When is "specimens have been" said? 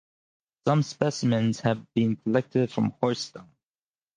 0.81-2.15